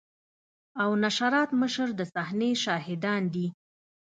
[0.81, 3.47] او نشراتو مشر د صحنې شاهدان دي.